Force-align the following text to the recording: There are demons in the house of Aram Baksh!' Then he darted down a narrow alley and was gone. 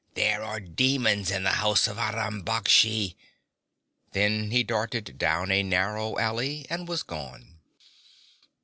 There 0.15 0.41
are 0.41 0.59
demons 0.59 1.29
in 1.29 1.43
the 1.43 1.57
house 1.61 1.87
of 1.87 1.99
Aram 1.99 2.41
Baksh!' 2.41 3.13
Then 4.13 4.49
he 4.49 4.63
darted 4.63 5.19
down 5.19 5.51
a 5.51 5.61
narrow 5.61 6.17
alley 6.17 6.65
and 6.71 6.87
was 6.87 7.03
gone. 7.03 7.59